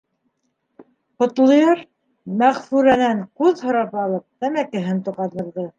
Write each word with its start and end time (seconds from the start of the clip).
Ҡотлояр, 1.23 1.83
Мәғфүрәнән 2.41 3.25
ҡуҙ 3.43 3.65
һорап 3.69 3.97
алып, 4.07 4.29
тәмәкеһен 4.45 5.09
тоҡандырҙы. 5.09 5.69